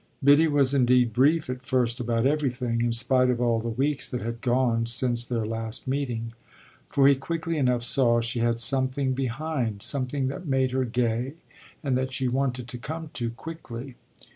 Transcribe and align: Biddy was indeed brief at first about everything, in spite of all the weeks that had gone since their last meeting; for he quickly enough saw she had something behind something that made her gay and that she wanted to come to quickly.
Biddy 0.23 0.47
was 0.47 0.73
indeed 0.73 1.13
brief 1.13 1.47
at 1.47 1.63
first 1.63 1.99
about 1.99 2.25
everything, 2.25 2.81
in 2.81 2.91
spite 2.91 3.29
of 3.29 3.39
all 3.39 3.59
the 3.59 3.69
weeks 3.69 4.09
that 4.09 4.19
had 4.21 4.41
gone 4.41 4.87
since 4.87 5.23
their 5.23 5.45
last 5.45 5.87
meeting; 5.87 6.33
for 6.89 7.07
he 7.07 7.13
quickly 7.13 7.55
enough 7.55 7.83
saw 7.83 8.19
she 8.19 8.39
had 8.39 8.57
something 8.57 9.13
behind 9.13 9.83
something 9.83 10.27
that 10.27 10.47
made 10.47 10.71
her 10.71 10.85
gay 10.85 11.33
and 11.83 11.95
that 11.99 12.13
she 12.13 12.27
wanted 12.27 12.67
to 12.69 12.79
come 12.79 13.11
to 13.13 13.29
quickly. 13.29 13.93